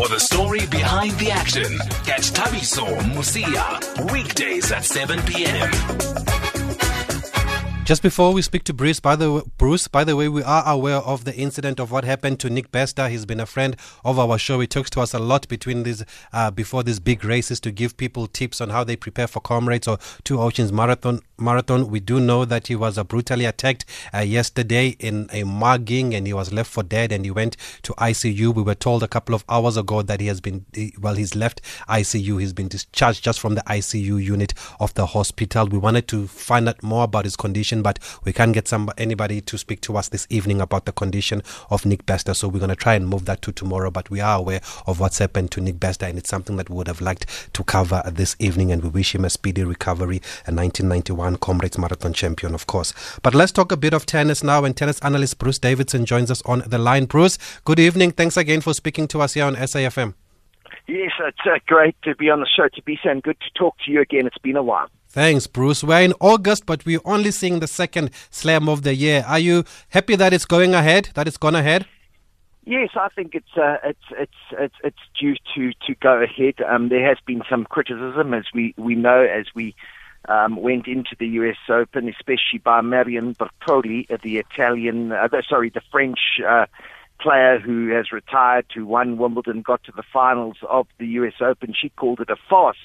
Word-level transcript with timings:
For 0.00 0.08
the 0.08 0.18
story 0.18 0.64
behind 0.64 1.12
the 1.18 1.30
action, 1.30 1.76
catch 2.06 2.32
Thabiso 2.32 2.86
Musia 3.12 4.10
weekdays 4.10 4.72
at 4.72 4.82
7 4.82 5.20
p.m. 5.26 6.39
Just 7.90 8.04
before 8.04 8.32
we 8.32 8.40
speak 8.40 8.62
to 8.62 8.72
Bruce, 8.72 9.00
by 9.00 9.16
the 9.16 9.42
Bruce, 9.58 9.88
by 9.88 10.04
the 10.04 10.14
way, 10.14 10.28
we 10.28 10.44
are 10.44 10.62
aware 10.64 10.98
of 10.98 11.24
the 11.24 11.34
incident 11.34 11.80
of 11.80 11.90
what 11.90 12.04
happened 12.04 12.38
to 12.38 12.48
Nick 12.48 12.70
Bester. 12.70 13.08
He's 13.08 13.26
been 13.26 13.40
a 13.40 13.46
friend 13.46 13.76
of 14.04 14.16
our 14.16 14.38
show. 14.38 14.60
He 14.60 14.68
talks 14.68 14.90
to 14.90 15.00
us 15.00 15.12
a 15.12 15.18
lot 15.18 15.48
between 15.48 15.82
these 15.82 16.04
uh, 16.32 16.52
before 16.52 16.84
these 16.84 17.00
big 17.00 17.24
races 17.24 17.58
to 17.58 17.72
give 17.72 17.96
people 17.96 18.28
tips 18.28 18.60
on 18.60 18.70
how 18.70 18.84
they 18.84 18.94
prepare 18.94 19.26
for 19.26 19.40
Comrades 19.40 19.88
or 19.88 19.98
Two 20.22 20.40
Oceans 20.40 20.70
Marathon. 20.70 21.18
Marathon. 21.36 21.88
We 21.88 21.98
do 21.98 22.20
know 22.20 22.44
that 22.44 22.68
he 22.68 22.76
was 22.76 22.96
uh, 22.96 23.02
brutally 23.02 23.44
attacked 23.44 23.86
uh, 24.14 24.18
yesterday 24.18 24.90
in 25.00 25.28
a 25.32 25.42
mugging, 25.42 26.14
and 26.14 26.28
he 26.28 26.32
was 26.32 26.52
left 26.52 26.70
for 26.70 26.84
dead. 26.84 27.10
And 27.10 27.24
he 27.24 27.32
went 27.32 27.56
to 27.82 27.92
ICU. 27.94 28.54
We 28.54 28.62
were 28.62 28.76
told 28.76 29.02
a 29.02 29.08
couple 29.08 29.34
of 29.34 29.44
hours 29.48 29.76
ago 29.76 30.02
that 30.02 30.20
he 30.20 30.28
has 30.28 30.40
been 30.40 30.64
well. 31.00 31.16
He's 31.16 31.34
left 31.34 31.60
ICU. 31.88 32.40
He's 32.40 32.52
been 32.52 32.68
discharged 32.68 33.24
just 33.24 33.40
from 33.40 33.56
the 33.56 33.62
ICU 33.62 34.22
unit 34.22 34.54
of 34.78 34.94
the 34.94 35.06
hospital. 35.06 35.66
We 35.66 35.78
wanted 35.78 36.06
to 36.06 36.28
find 36.28 36.68
out 36.68 36.84
more 36.84 37.02
about 37.02 37.24
his 37.24 37.34
condition 37.34 37.79
but 37.82 37.98
we 38.24 38.32
can't 38.32 38.52
get 38.52 38.68
some 38.68 38.90
anybody 38.98 39.40
to 39.40 39.58
speak 39.58 39.80
to 39.82 39.96
us 39.96 40.08
this 40.08 40.26
evening 40.30 40.60
about 40.60 40.84
the 40.84 40.92
condition 40.92 41.42
of 41.70 41.84
Nick 41.84 42.06
Bester. 42.06 42.34
So 42.34 42.48
we're 42.48 42.58
going 42.58 42.70
to 42.70 42.76
try 42.76 42.94
and 42.94 43.08
move 43.08 43.24
that 43.26 43.42
to 43.42 43.52
tomorrow. 43.52 43.90
But 43.90 44.10
we 44.10 44.20
are 44.20 44.38
aware 44.38 44.60
of 44.86 45.00
what's 45.00 45.18
happened 45.18 45.50
to 45.52 45.60
Nick 45.60 45.80
Bester, 45.80 46.06
and 46.06 46.18
it's 46.18 46.28
something 46.28 46.56
that 46.56 46.70
we 46.70 46.76
would 46.76 46.88
have 46.88 47.00
liked 47.00 47.26
to 47.54 47.64
cover 47.64 48.02
this 48.06 48.36
evening. 48.38 48.72
And 48.72 48.82
we 48.82 48.88
wish 48.88 49.14
him 49.14 49.24
a 49.24 49.30
speedy 49.30 49.64
recovery. 49.64 50.16
A 50.46 50.52
1991 50.52 51.36
Comrades 51.36 51.78
Marathon 51.78 52.12
champion, 52.12 52.54
of 52.54 52.66
course. 52.66 52.92
But 53.22 53.34
let's 53.34 53.52
talk 53.52 53.72
a 53.72 53.76
bit 53.76 53.94
of 53.94 54.06
tennis 54.06 54.42
now. 54.42 54.64
And 54.64 54.76
tennis 54.76 55.00
analyst 55.00 55.38
Bruce 55.38 55.58
Davidson 55.58 56.04
joins 56.04 56.30
us 56.30 56.42
on 56.42 56.62
the 56.66 56.78
line. 56.78 57.06
Bruce, 57.06 57.38
good 57.64 57.78
evening. 57.78 58.12
Thanks 58.12 58.36
again 58.36 58.60
for 58.60 58.74
speaking 58.74 59.08
to 59.08 59.20
us 59.20 59.34
here 59.34 59.44
on 59.44 59.56
SAFM. 59.56 60.19
Yes, 60.90 61.12
it's 61.20 61.38
uh, 61.46 61.60
great 61.68 61.94
to 62.02 62.16
be 62.16 62.30
on 62.30 62.40
the 62.40 62.48
show, 62.48 62.66
to 62.66 62.82
be 62.82 62.98
and 63.04 63.22
good 63.22 63.38
to 63.38 63.50
talk 63.54 63.76
to 63.84 63.92
you 63.92 64.00
again. 64.00 64.26
It's 64.26 64.38
been 64.38 64.56
a 64.56 64.62
while. 64.62 64.88
Thanks, 65.08 65.46
Bruce. 65.46 65.84
We're 65.84 66.00
in 66.00 66.14
August, 66.18 66.66
but 66.66 66.84
we're 66.84 66.98
only 67.04 67.30
seeing 67.30 67.60
the 67.60 67.68
second 67.68 68.10
slam 68.30 68.68
of 68.68 68.82
the 68.82 68.92
year. 68.92 69.24
Are 69.28 69.38
you 69.38 69.62
happy 69.90 70.16
that 70.16 70.32
it's 70.32 70.46
going 70.46 70.74
ahead? 70.74 71.10
That 71.14 71.28
it's 71.28 71.36
gone 71.36 71.54
ahead? 71.54 71.86
Yes, 72.66 72.90
I 72.96 73.08
think 73.08 73.36
it's 73.36 73.56
uh, 73.56 73.76
it's 73.84 74.04
it's 74.18 74.32
it's 74.58 74.74
it's 74.82 74.98
due 75.16 75.36
to 75.54 75.72
to 75.86 75.94
go 76.00 76.20
ahead. 76.20 76.54
Um, 76.68 76.88
there 76.88 77.06
has 77.08 77.18
been 77.24 77.42
some 77.48 77.66
criticism, 77.66 78.34
as 78.34 78.46
we 78.52 78.74
we 78.76 78.96
know, 78.96 79.22
as 79.22 79.46
we 79.54 79.76
um, 80.28 80.56
went 80.56 80.88
into 80.88 81.14
the 81.20 81.28
U.S. 81.28 81.56
Open, 81.68 82.08
especially 82.08 82.58
by 82.64 82.80
Marion 82.80 83.36
Bartoli, 83.36 84.08
the 84.22 84.38
Italian, 84.38 85.12
uh, 85.12 85.28
sorry, 85.48 85.70
the 85.70 85.82
French. 85.92 86.18
Uh, 86.44 86.66
player 87.22 87.58
who 87.58 87.88
has 87.88 88.12
retired, 88.12 88.66
who 88.74 88.86
won 88.86 89.18
Wimbledon, 89.18 89.62
got 89.62 89.84
to 89.84 89.92
the 89.92 90.02
finals 90.12 90.56
of 90.68 90.86
the 90.98 91.06
U.S. 91.06 91.34
Open. 91.40 91.74
She 91.80 91.90
called 91.90 92.20
it 92.20 92.30
a 92.30 92.36
farce 92.48 92.78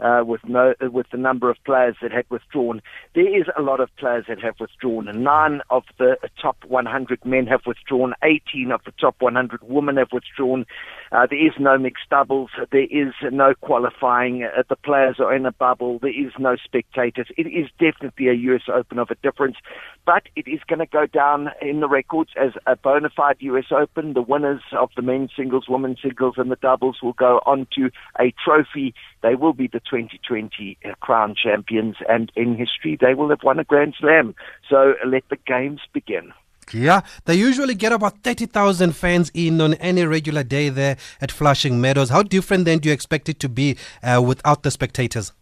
uh, 0.00 0.22
with 0.24 0.40
no 0.46 0.74
with 0.80 1.06
the 1.10 1.18
number 1.18 1.50
of 1.50 1.56
players 1.64 1.96
that 2.02 2.12
had 2.12 2.24
withdrawn. 2.30 2.80
There 3.14 3.28
is 3.28 3.46
a 3.56 3.62
lot 3.62 3.80
of 3.80 3.94
players 3.96 4.26
that 4.28 4.40
have 4.40 4.54
withdrawn, 4.60 5.06
nine 5.22 5.60
of 5.70 5.84
the 5.98 6.16
top 6.40 6.56
100 6.66 7.24
men 7.24 7.46
have 7.46 7.62
withdrawn. 7.66 8.14
18 8.22 8.72
of 8.72 8.80
the 8.84 8.92
top 8.92 9.16
100 9.20 9.60
women 9.62 9.96
have 9.96 10.12
withdrawn. 10.12 10.66
Uh, 11.10 11.26
there 11.28 11.46
is 11.46 11.54
no 11.58 11.78
mixed 11.78 12.08
doubles. 12.10 12.50
There 12.70 12.82
is 12.90 13.14
no 13.32 13.54
qualifying. 13.60 14.44
Uh, 14.44 14.62
the 14.68 14.76
players 14.76 15.16
are 15.18 15.34
in 15.34 15.46
a 15.46 15.52
bubble. 15.52 15.98
There 15.98 16.10
is 16.10 16.32
no 16.38 16.56
spectators. 16.62 17.28
It 17.36 17.46
is 17.46 17.68
definitely 17.78 18.28
a 18.28 18.34
US 18.34 18.62
Open 18.68 18.98
of 18.98 19.10
a 19.10 19.14
difference, 19.16 19.56
but 20.04 20.24
it 20.36 20.46
is 20.46 20.60
going 20.68 20.80
to 20.80 20.86
go 20.86 21.06
down 21.06 21.50
in 21.62 21.80
the 21.80 21.88
records 21.88 22.30
as 22.36 22.52
a 22.66 22.76
bona 22.76 23.10
fide 23.14 23.36
US 23.40 23.66
Open. 23.70 24.12
The 24.12 24.22
winners 24.22 24.62
of 24.72 24.90
the 24.96 25.02
men's 25.02 25.30
singles, 25.36 25.66
women's 25.68 26.02
singles, 26.02 26.34
and 26.36 26.50
the 26.50 26.56
doubles 26.56 26.98
will 27.02 27.14
go 27.14 27.40
on 27.46 27.66
to 27.76 27.90
a 28.20 28.32
trophy. 28.44 28.94
They 29.22 29.34
will 29.34 29.52
be 29.52 29.66
the 29.66 29.80
2020 29.88 30.78
uh, 30.84 30.94
crown 31.00 31.34
champions, 31.34 31.96
and 32.08 32.30
in 32.36 32.56
history, 32.56 32.96
they 33.00 33.14
will 33.14 33.30
have 33.30 33.42
won 33.42 33.58
a 33.58 33.64
Grand 33.64 33.94
Slam. 33.98 34.34
So 34.68 34.94
let 35.06 35.24
the 35.30 35.38
games 35.46 35.80
begin. 35.92 36.32
Yeah, 36.72 37.00
they 37.24 37.34
usually 37.34 37.74
get 37.74 37.92
about 37.92 38.18
30,000 38.22 38.92
fans 38.92 39.30
in 39.32 39.60
on 39.60 39.74
any 39.74 40.04
regular 40.04 40.42
day 40.42 40.68
there 40.68 40.98
at 41.20 41.32
Flushing 41.32 41.80
Meadows. 41.80 42.10
How 42.10 42.22
different 42.22 42.66
then 42.66 42.78
do 42.78 42.88
you 42.88 42.92
expect 42.92 43.28
it 43.28 43.40
to 43.40 43.48
be 43.48 43.78
uh, 44.02 44.22
without 44.24 44.62
the 44.62 44.70
spectators? 44.70 45.32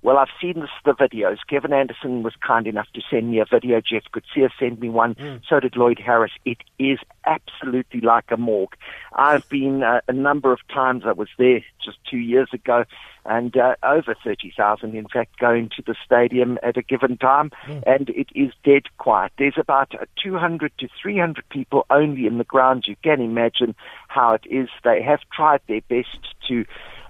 Well, 0.00 0.16
I've 0.16 0.28
seen 0.40 0.60
this, 0.60 0.70
the 0.84 0.92
videos. 0.92 1.38
Kevin 1.48 1.72
Anderson 1.72 2.22
was 2.22 2.34
kind 2.36 2.68
enough 2.68 2.86
to 2.94 3.00
send 3.10 3.30
me 3.30 3.40
a 3.40 3.44
video. 3.44 3.80
Jeff 3.80 4.04
Coetzee 4.14 4.48
sent 4.58 4.80
me 4.80 4.88
one. 4.88 5.16
Mm. 5.16 5.40
So 5.48 5.58
did 5.58 5.76
Lloyd 5.76 5.98
Harris. 5.98 6.30
It 6.44 6.58
is 6.78 6.98
absolutely 7.26 8.00
like 8.00 8.26
a 8.30 8.36
morgue. 8.36 8.76
I've 9.14 9.48
been 9.48 9.82
uh, 9.82 10.00
a 10.06 10.12
number 10.12 10.52
of 10.52 10.60
times. 10.72 11.02
I 11.04 11.12
was 11.12 11.28
there 11.36 11.64
just 11.84 11.98
two 12.08 12.18
years 12.18 12.48
ago, 12.52 12.84
and 13.24 13.56
uh, 13.56 13.74
over 13.82 14.14
30,000, 14.22 14.94
in 14.94 15.08
fact, 15.08 15.38
going 15.40 15.68
to 15.76 15.82
the 15.84 15.96
stadium 16.04 16.58
at 16.62 16.76
a 16.76 16.82
given 16.82 17.16
time, 17.16 17.50
mm. 17.66 17.82
and 17.84 18.08
it 18.10 18.28
is 18.36 18.52
dead 18.64 18.84
quiet. 18.98 19.32
There's 19.36 19.58
about 19.58 19.92
200 20.22 20.72
to 20.78 20.88
300 21.02 21.44
people 21.48 21.86
only 21.90 22.26
in 22.26 22.38
the 22.38 22.44
grounds. 22.44 22.86
You 22.86 22.96
can 23.02 23.20
imagine 23.20 23.74
how 24.06 24.34
it 24.34 24.46
is. 24.48 24.68
They 24.84 25.02
have 25.02 25.20
tried 25.34 25.60
their 25.66 25.82
best 25.88 26.36
to 26.46 26.64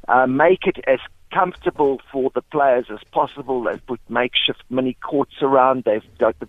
uh, 0.08 0.26
make 0.26 0.66
it 0.66 0.78
as 0.86 1.00
comfortable 1.32 2.00
for 2.10 2.30
the 2.34 2.42
players 2.42 2.86
as 2.90 3.00
possible. 3.12 3.62
They've 3.62 3.86
put 3.86 4.00
makeshift 4.08 4.62
mini 4.70 4.94
courts 5.02 5.34
around. 5.42 5.84
They've 5.84 6.02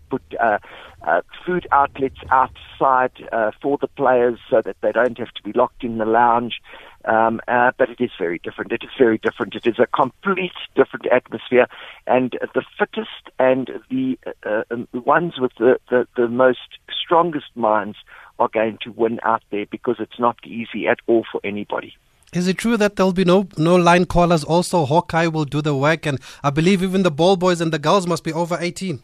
put 0.10 0.22
uh, 0.40 0.60
uh, 1.02 1.22
food 1.46 1.68
outlets 1.72 2.20
outside 2.32 3.12
uh, 3.32 3.52
for 3.62 3.78
the 3.78 3.88
players 3.88 4.40
so 4.50 4.62
that 4.62 4.78
they 4.82 4.92
don't 4.92 5.18
have 5.18 5.34
to 5.34 5.44
be 5.44 5.54
locked 5.54 5.84
in 5.84 5.98
the 5.98 6.06
lounge. 6.06 6.62
Um, 7.06 7.40
uh, 7.48 7.72
but 7.78 7.90
it 7.90 8.02
is 8.02 8.12
very 8.20 8.40
different. 8.40 8.74
It 8.74 8.84
is 8.84 8.90
very 8.98 9.18
different. 9.18 9.56
It 9.56 9.66
is 9.66 9.80
a 9.80 9.88
complete 9.88 10.52
different 10.76 11.08
atmosphere, 11.08 11.68
and 12.06 12.38
the 12.54 12.64
fittest 12.78 13.30
and 13.40 13.72
the 13.90 14.20
uh, 14.46 14.64
um, 14.70 14.88
ones 14.92 15.40
with 15.40 15.54
the, 15.58 15.80
the, 15.90 16.08
the 16.18 16.28
most 16.28 16.78
strongest 16.92 17.56
minds 17.56 17.98
are 18.38 18.50
going 18.50 18.80
to 18.82 18.92
win 18.92 19.20
out 19.24 19.44
there 19.50 19.66
because 19.66 19.96
it's 20.00 20.20
not 20.20 20.38
easy 20.46 20.88
at 20.88 21.00
all 21.08 21.26
for 21.32 21.40
anybody. 21.44 21.96
Is 22.34 22.48
it 22.48 22.58
true 22.58 22.78
that 22.78 22.96
there'll 22.96 23.14
be 23.14 23.26
no 23.26 23.48
no 23.58 23.76
line 23.76 24.06
callers? 24.06 24.44
Also, 24.44 24.86
Hawkeye 24.86 25.28
will 25.28 25.46
do 25.46 25.62
the 25.62 25.76
work, 25.76 26.06
and 26.06 26.20
I 26.44 26.52
believe 26.52 26.84
even 26.84 27.04
the 27.04 27.12
ball 27.12 27.38
boys 27.38 27.60
and 27.60 27.74
the 27.74 27.80
girls 27.80 28.06
must 28.06 28.24
be 28.24 28.34
over 28.34 28.58
18. 28.60 29.02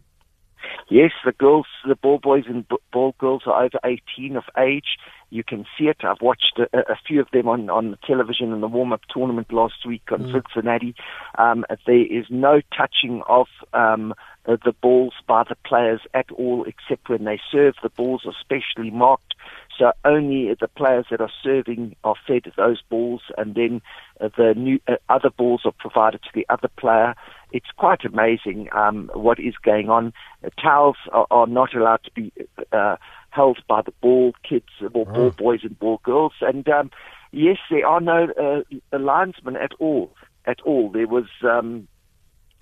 Yes, 0.90 1.12
the 1.26 1.32
girls, 1.32 1.66
the 1.88 1.96
ball 1.96 2.20
boys 2.20 2.44
and 2.48 2.64
ball 2.94 3.16
girls 3.18 3.44
are 3.48 3.64
over 3.64 3.80
18 3.84 4.36
of 4.36 4.44
age. 4.58 4.98
You 5.32 5.44
can 5.44 5.66
see 5.78 5.86
it. 5.86 5.98
I've 6.04 6.22
watched 6.22 6.60
a, 6.60 6.78
a 6.78 6.96
few 7.08 7.20
of 7.20 7.28
them 7.34 7.48
on, 7.48 7.70
on 7.72 7.92
the 7.92 7.98
television 8.06 8.54
in 8.54 8.62
the 8.62 8.68
warm-up 8.68 9.02
tournament 9.12 9.52
last 9.52 9.86
week 9.86 10.04
on 10.12 10.26
mm. 10.26 10.32
Cincinnati. 10.32 10.96
Um, 11.40 11.66
there 11.88 12.06
is 12.06 12.26
no 12.30 12.62
touching 12.78 13.24
of 13.28 13.48
um, 13.74 14.14
the 14.46 14.76
balls 14.80 15.14
by 15.28 15.44
the 15.44 15.56
players 15.66 16.02
at 16.14 16.30
all, 16.32 16.66
except 16.66 17.10
when 17.10 17.24
they 17.24 17.40
serve. 17.52 17.74
The 17.82 17.90
balls 17.90 18.22
are 18.26 18.36
specially 18.40 18.92
marked 18.92 19.34
so 19.78 19.92
only 20.06 20.54
the 20.60 20.68
players 20.68 21.06
that 21.12 21.22
are 21.22 21.32
serving 21.44 21.96
are 22.04 22.16
fed 22.28 22.52
those 22.56 22.82
balls, 22.90 23.22
and 23.38 23.56
then 23.56 23.82
uh, 24.22 24.30
the 24.38 24.54
new 24.56 24.80
uh, 24.88 24.96
other 25.10 25.30
balls 25.30 25.62
are 25.66 25.74
provided 25.74 26.22
to 26.24 26.30
the 26.34 26.46
other 26.50 26.70
player. 26.78 27.16
It's 27.52 27.72
quite 27.78 28.06
amazing 28.06 28.70
um, 28.74 29.10
what 29.14 29.40
is 29.40 29.56
going 29.62 29.90
on. 29.90 30.14
Uh, 30.44 30.50
towels 30.62 30.98
are, 31.12 31.28
are, 31.32 31.48
not 31.48 31.74
allowed 31.76 32.04
to 32.06 32.12
be 32.12 32.32
uh, 32.72 32.96
held 33.30 33.60
by 33.68 33.82
the 33.82 33.94
ball 34.02 34.34
kids, 34.48 34.70
or 34.82 34.90
ball 34.90 35.08
oh. 35.16 35.32
boys 35.32 35.62
and 35.64 35.78
ball 35.78 36.00
girls. 36.04 36.34
And 36.42 36.68
um, 36.70 36.92
yes, 37.32 37.58
there 37.70 37.86
are 37.86 38.02
no 38.02 38.28
uh, 38.40 38.98
linesmen 38.98 39.58
at 39.58 39.72
all. 39.80 40.14
At 40.46 40.62
all, 40.62 40.92
there 40.92 41.08
was. 41.08 41.26
Um, 41.44 41.88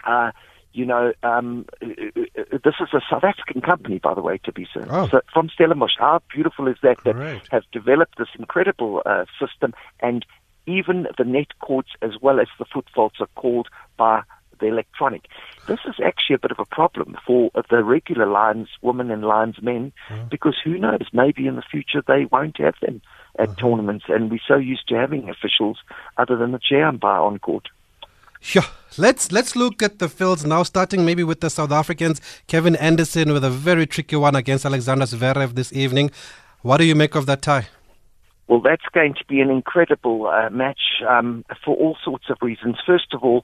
uh, 0.05 0.31
you 0.73 0.85
know, 0.85 1.13
um, 1.21 1.65
this 1.81 2.75
is 2.79 2.89
a 2.93 3.01
South 3.09 3.23
African 3.23 3.61
company, 3.61 3.99
by 3.99 4.13
the 4.13 4.21
way, 4.21 4.39
to 4.43 4.51
be 4.51 4.67
seen. 4.73 4.85
Oh. 4.89 5.07
So 5.07 5.21
from 5.31 5.49
Stellenbosch. 5.49 5.93
How 5.97 6.21
beautiful 6.33 6.67
is 6.67 6.77
that? 6.81 6.97
That 7.03 7.15
have 7.51 7.63
developed 7.71 8.17
this 8.17 8.29
incredible 8.37 9.01
uh, 9.05 9.25
system, 9.39 9.73
and 9.99 10.25
even 10.65 11.07
the 11.17 11.23
net 11.23 11.59
courts 11.59 11.91
as 12.01 12.11
well 12.21 12.39
as 12.39 12.47
the 12.57 12.65
foot 12.65 12.87
faults 12.93 13.17
are 13.19 13.29
called 13.35 13.67
by 13.97 14.23
the 14.59 14.67
electronic. 14.67 15.27
This 15.67 15.79
is 15.87 15.95
actually 16.03 16.35
a 16.35 16.39
bit 16.39 16.51
of 16.51 16.59
a 16.59 16.65
problem 16.65 17.17
for 17.25 17.51
the 17.69 17.83
regular 17.83 18.25
lines 18.25 18.69
women 18.81 19.11
and 19.11 19.23
lines 19.23 19.61
men, 19.61 19.93
mm. 20.09 20.29
because 20.29 20.55
who 20.63 20.77
knows? 20.77 21.07
Maybe 21.11 21.47
in 21.47 21.55
the 21.55 21.61
future 21.61 22.01
they 22.05 22.25
won't 22.25 22.57
have 22.57 22.75
them 22.81 23.01
at 23.37 23.49
mm-hmm. 23.49 23.67
tournaments, 23.67 24.05
and 24.07 24.31
we're 24.31 24.39
so 24.47 24.55
used 24.55 24.87
to 24.89 24.95
having 24.95 25.29
officials 25.29 25.79
other 26.17 26.37
than 26.37 26.51
the 26.51 26.59
chair 26.59 26.87
umpire 26.87 27.19
on 27.19 27.39
court. 27.39 27.67
Let's 28.95 29.31
let's 29.31 29.55
look 29.55 29.81
at 29.81 29.97
the 29.97 30.07
fields 30.07 30.45
now, 30.45 30.61
starting 30.61 31.03
maybe 31.03 31.23
with 31.23 31.39
the 31.39 31.49
South 31.49 31.71
Africans. 31.71 32.21
Kevin 32.45 32.75
Anderson 32.75 33.33
with 33.33 33.43
a 33.43 33.49
very 33.49 33.87
tricky 33.87 34.15
one 34.15 34.35
against 34.35 34.65
Alexander 34.65 35.05
Zverev 35.05 35.55
this 35.55 35.73
evening. 35.73 36.11
What 36.61 36.77
do 36.77 36.83
you 36.83 36.93
make 36.93 37.15
of 37.15 37.25
that 37.25 37.41
tie? 37.41 37.67
Well, 38.47 38.61
that's 38.61 38.85
going 38.93 39.15
to 39.15 39.25
be 39.25 39.41
an 39.41 39.49
incredible 39.49 40.27
uh, 40.27 40.51
match 40.51 41.01
um, 41.09 41.43
for 41.65 41.75
all 41.75 41.97
sorts 42.03 42.25
of 42.29 42.37
reasons. 42.41 42.75
First 42.85 43.13
of 43.13 43.23
all, 43.23 43.43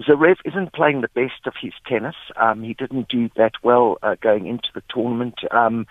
Zverev 0.00 0.36
isn't 0.44 0.72
playing 0.72 1.02
the 1.02 1.08
best 1.14 1.46
of 1.46 1.54
his 1.60 1.74
tennis. 1.86 2.16
Um, 2.34 2.64
he 2.64 2.74
didn't 2.74 3.08
do 3.08 3.30
that 3.36 3.52
well 3.62 3.98
uh, 4.02 4.16
going 4.20 4.46
into 4.46 4.68
the 4.74 4.82
tournament. 4.92 5.36
Um, 5.52 5.86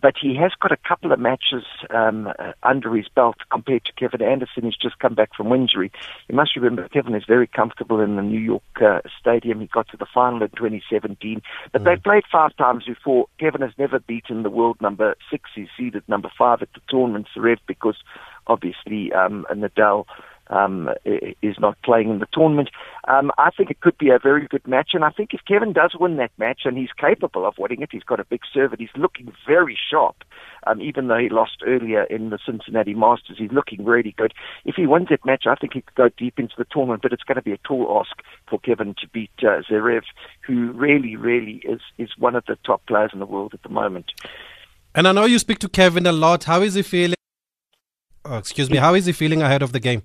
but 0.00 0.14
he 0.20 0.34
has 0.36 0.52
got 0.60 0.72
a 0.72 0.76
couple 0.76 1.12
of 1.12 1.18
matches 1.18 1.64
um, 1.90 2.26
uh, 2.38 2.52
under 2.62 2.94
his 2.94 3.08
belt 3.08 3.36
compared 3.50 3.84
to 3.86 3.92
Kevin 3.94 4.22
Anderson, 4.22 4.64
who's 4.64 4.76
just 4.76 4.98
come 4.98 5.14
back 5.14 5.34
from 5.34 5.52
injury. 5.52 5.90
You 6.28 6.34
must 6.34 6.54
remember 6.56 6.88
Kevin 6.88 7.14
is 7.14 7.24
very 7.26 7.46
comfortable 7.46 8.00
in 8.00 8.16
the 8.16 8.22
New 8.22 8.40
York 8.40 8.62
uh, 8.80 9.00
Stadium. 9.18 9.60
He 9.60 9.66
got 9.66 9.88
to 9.88 9.96
the 9.96 10.06
final 10.12 10.42
in 10.42 10.50
2017, 10.50 11.42
but 11.72 11.82
mm. 11.82 11.84
they've 11.84 12.02
played 12.02 12.24
five 12.30 12.56
times 12.56 12.84
before. 12.84 13.26
Kevin 13.38 13.62
has 13.62 13.72
never 13.78 13.98
beaten 13.98 14.42
the 14.42 14.50
world 14.50 14.80
number 14.80 15.14
six. 15.30 15.50
He's 15.54 15.68
seeded 15.76 16.02
number 16.08 16.30
five 16.36 16.62
at 16.62 16.72
the 16.74 16.80
tournament, 16.88 17.28
Zverev, 17.34 17.58
because 17.66 17.96
obviously 18.46 19.12
um, 19.12 19.46
Nadal 19.50 20.06
um, 20.50 20.90
is 21.04 21.56
not 21.58 21.80
playing 21.82 22.10
in 22.10 22.18
the 22.18 22.26
tournament. 22.32 22.70
Um, 23.06 23.30
I 23.38 23.50
think 23.50 23.70
it 23.70 23.80
could 23.80 23.96
be 23.98 24.10
a 24.10 24.18
very 24.18 24.46
good 24.46 24.66
match, 24.66 24.90
and 24.94 25.04
I 25.04 25.10
think 25.10 25.32
if 25.32 25.40
Kevin 25.46 25.72
does 25.72 25.94
win 25.98 26.16
that 26.16 26.32
match, 26.38 26.62
and 26.64 26.76
he's 26.76 26.92
capable 26.98 27.46
of 27.46 27.54
winning 27.58 27.82
it, 27.82 27.90
he's 27.92 28.02
got 28.02 28.20
a 28.20 28.24
big 28.24 28.40
serve, 28.52 28.72
and 28.72 28.80
he's 28.80 28.96
looking 28.96 29.32
very 29.46 29.78
sharp. 29.90 30.16
Um, 30.66 30.82
even 30.82 31.08
though 31.08 31.18
he 31.18 31.28
lost 31.28 31.62
earlier 31.66 32.02
in 32.04 32.30
the 32.30 32.38
Cincinnati 32.44 32.94
Masters, 32.94 33.38
he's 33.38 33.52
looking 33.52 33.84
really 33.84 34.14
good. 34.16 34.34
If 34.64 34.74
he 34.74 34.86
wins 34.86 35.08
that 35.10 35.24
match, 35.24 35.44
I 35.46 35.54
think 35.54 35.72
he 35.72 35.82
could 35.82 35.94
go 35.94 36.08
deep 36.16 36.38
into 36.38 36.54
the 36.58 36.66
tournament, 36.70 37.02
but 37.02 37.12
it's 37.12 37.22
going 37.22 37.36
to 37.36 37.42
be 37.42 37.52
a 37.52 37.58
tall 37.58 37.98
ask 38.00 38.22
for 38.48 38.58
Kevin 38.58 38.94
to 39.00 39.08
beat 39.08 39.30
uh, 39.42 39.62
Zverev, 39.70 40.02
who 40.46 40.72
really, 40.72 41.16
really 41.16 41.62
is 41.64 41.80
is 41.96 42.10
one 42.18 42.34
of 42.34 42.44
the 42.46 42.56
top 42.64 42.84
players 42.86 43.10
in 43.12 43.20
the 43.20 43.26
world 43.26 43.54
at 43.54 43.62
the 43.62 43.68
moment. 43.68 44.12
And 44.94 45.06
I 45.06 45.12
know 45.12 45.24
you 45.24 45.38
speak 45.38 45.58
to 45.60 45.68
Kevin 45.68 46.06
a 46.06 46.12
lot. 46.12 46.44
How 46.44 46.62
is 46.62 46.74
he 46.74 46.82
feeling? 46.82 47.14
Oh, 48.24 48.36
excuse 48.36 48.68
me. 48.68 48.78
How 48.78 48.94
is 48.94 49.06
he 49.06 49.12
feeling 49.12 49.42
ahead 49.42 49.62
of 49.62 49.72
the 49.72 49.80
game? 49.80 50.02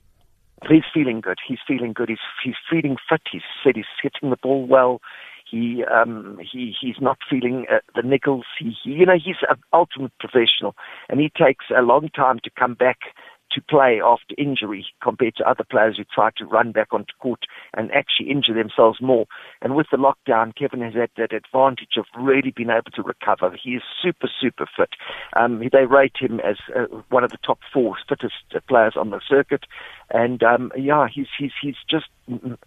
He's 0.69 0.83
feeling 0.93 1.21
good. 1.21 1.39
He's 1.45 1.59
feeling 1.67 1.93
good. 1.93 2.09
He's 2.09 2.17
he's 2.43 2.55
feeling 2.69 2.97
fit. 3.09 3.21
He 3.31 3.41
said 3.63 3.75
he's 3.75 3.85
hitting 4.01 4.29
the 4.29 4.37
ball 4.37 4.65
well. 4.65 5.01
He 5.49 5.83
um 5.83 6.39
he 6.39 6.73
he's 6.79 6.95
not 7.01 7.17
feeling 7.29 7.65
uh, 7.71 7.79
the 7.95 8.01
niggles. 8.01 8.43
He, 8.57 8.73
he 8.83 8.91
you 8.91 9.05
know 9.05 9.17
he's 9.23 9.35
an 9.49 9.57
ultimate 9.71 10.13
professional, 10.19 10.75
and 11.09 11.19
he 11.19 11.29
takes 11.29 11.65
a 11.75 11.81
long 11.81 12.09
time 12.09 12.39
to 12.43 12.49
come 12.57 12.75
back 12.75 12.99
to 13.53 13.61
play 13.61 14.01
after 14.03 14.33
injury 14.37 14.85
compared 15.01 15.35
to 15.35 15.47
other 15.47 15.63
players 15.69 15.97
who 15.97 16.03
try 16.03 16.29
to 16.37 16.45
run 16.45 16.71
back 16.71 16.87
onto 16.91 17.13
court 17.19 17.41
and 17.75 17.91
actually 17.91 18.29
injure 18.29 18.53
themselves 18.53 18.99
more. 19.01 19.25
And 19.61 19.75
with 19.75 19.87
the 19.91 19.97
lockdown, 19.97 20.55
Kevin 20.55 20.81
has 20.81 20.93
had 20.93 21.09
that 21.17 21.33
advantage 21.33 21.97
of 21.97 22.05
really 22.19 22.51
being 22.51 22.69
able 22.69 22.91
to 22.95 23.03
recover. 23.03 23.55
He 23.61 23.71
is 23.71 23.83
super, 24.01 24.29
super 24.41 24.65
fit. 24.75 24.89
Um, 25.35 25.61
they 25.71 25.85
rate 25.85 26.15
him 26.19 26.39
as 26.39 26.57
uh, 26.75 26.85
one 27.09 27.23
of 27.23 27.31
the 27.31 27.37
top 27.45 27.59
four 27.71 27.95
fittest 28.07 28.67
players 28.67 28.93
on 28.97 29.11
the 29.11 29.21
circuit. 29.27 29.65
And 30.09 30.43
um, 30.43 30.71
yeah, 30.77 31.07
he's 31.13 31.27
he's 31.37 31.51
he's 31.61 31.75
just 31.89 32.05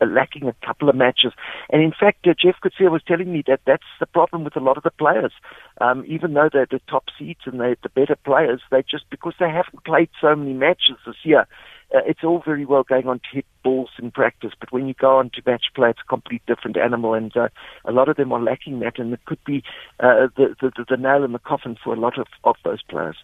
lacking 0.01 0.49
a 0.49 0.67
couple 0.67 0.89
of 0.89 0.97
matches. 0.97 1.33
And 1.71 1.83
in 1.83 1.93
fact, 1.93 2.27
uh, 2.27 2.35
Jeff 2.41 2.57
Coetzee 2.63 2.91
was 2.91 3.03
telling 3.07 3.33
me 3.33 3.43
that 3.47 3.61
that's 3.67 3.85
the 4.01 4.07
problem 4.07 4.45
with 4.45 4.57
a 4.57 4.61
lot 4.61 4.77
of 4.77 4.83
the 4.83 4.91
players. 4.91 5.33
Um, 5.81 6.05
even 6.07 6.35
though 6.35 6.49
they're 6.53 6.67
the 6.71 6.81
top 6.89 7.05
seeds 7.19 7.41
and 7.45 7.61
they're 7.61 7.77
the 7.83 7.89
better 7.89 8.17
players, 8.25 8.61
they 8.71 8.83
just 8.83 9.09
because 9.11 9.35
they 9.39 9.49
haven't 9.49 9.85
played 9.85 10.11
so 10.21 10.35
many 10.35 10.53
matches 10.53 10.97
this 11.07 11.17
year. 11.25 11.47
Uh, 11.95 12.01
it's 12.05 12.25
all 12.25 12.43
very 12.45 12.65
well 12.65 12.83
going 12.83 13.07
on 13.07 13.21
to 13.21 13.29
hit 13.33 13.47
balls 13.63 13.91
in 14.01 14.11
practice, 14.11 14.51
but 14.59 14.73
when 14.73 14.89
you 14.89 14.95
go 14.95 15.19
on 15.19 15.31
to 15.31 15.43
match 15.47 15.67
play, 15.73 15.91
it's 15.91 16.01
a 16.05 16.09
complete 16.09 16.43
different 16.47 16.77
animal, 16.77 17.15
and 17.15 17.37
uh, 17.37 17.49
a 17.85 17.93
lot 17.93 18.09
of 18.09 18.17
them 18.17 18.33
are 18.33 18.43
lacking 18.43 18.81
that, 18.81 18.99
and 18.99 19.13
it 19.13 19.25
could 19.25 19.43
be 19.45 19.63
uh, 20.01 20.27
the, 20.37 20.57
the 20.61 20.85
the 20.89 20.97
nail 20.97 21.23
in 21.23 21.31
the 21.31 21.39
coffin 21.39 21.77
for 21.83 21.95
a 21.95 22.01
lot 22.01 22.19
of, 22.19 22.27
of 22.43 22.57
those 22.65 22.83
players. 22.83 23.17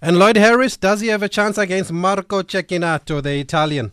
And 0.00 0.18
Lloyd 0.18 0.36
Harris, 0.36 0.76
does 0.76 1.00
he 1.00 1.08
have 1.08 1.22
a 1.22 1.28
chance 1.28 1.56
against 1.58 1.92
Marco 1.92 2.42
Cecchinato, 2.42 3.22
the 3.22 3.38
Italian? 3.38 3.92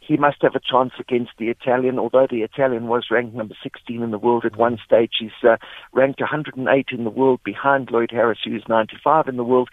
He 0.00 0.16
must 0.16 0.42
have 0.42 0.54
a 0.54 0.60
chance 0.60 0.92
against 0.98 1.32
the 1.38 1.48
Italian, 1.48 1.98
although 1.98 2.26
the 2.28 2.42
Italian 2.42 2.88
was 2.88 3.06
ranked 3.10 3.34
number 3.34 3.54
16 3.62 4.02
in 4.02 4.10
the 4.10 4.18
world 4.18 4.44
at 4.44 4.56
one 4.56 4.78
stage. 4.84 5.12
He's 5.18 5.30
uh, 5.42 5.56
ranked 5.92 6.20
108 6.20 6.86
in 6.92 7.04
the 7.04 7.10
world 7.10 7.40
behind 7.44 7.90
Lloyd 7.90 8.10
Harris, 8.10 8.38
who 8.44 8.54
is 8.54 8.62
95 8.68 9.28
in 9.28 9.36
the 9.36 9.44
world. 9.44 9.68